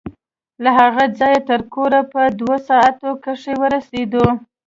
له 0.63 0.71
هغه 0.79 1.03
ځايه 1.19 1.41
تر 1.49 1.61
کوره 1.73 2.01
په 2.11 2.21
دوو 2.39 2.55
ساعتو 2.69 3.09
کښې 3.23 3.53
ورسېدو. 3.61 4.25